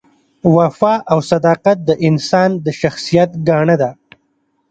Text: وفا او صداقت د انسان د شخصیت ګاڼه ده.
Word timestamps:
وفا 0.55 0.93
او 1.11 1.17
صداقت 1.31 1.77
د 1.89 1.91
انسان 2.07 2.49
د 2.65 2.67
شخصیت 2.81 3.29
ګاڼه 3.47 3.75
ده. 3.81 3.91